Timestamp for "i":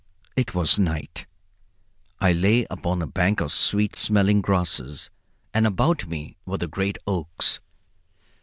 2.19-2.31